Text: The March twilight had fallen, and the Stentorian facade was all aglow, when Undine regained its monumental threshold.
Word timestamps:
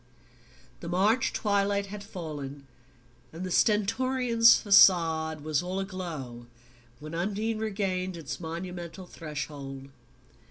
The 0.79 0.89
March 0.89 1.31
twilight 1.31 1.85
had 1.85 2.03
fallen, 2.03 2.65
and 3.31 3.43
the 3.43 3.51
Stentorian 3.51 4.43
facade 4.43 5.41
was 5.41 5.61
all 5.61 5.79
aglow, 5.79 6.47
when 6.99 7.13
Undine 7.13 7.59
regained 7.59 8.17
its 8.17 8.39
monumental 8.39 9.05
threshold. 9.05 9.89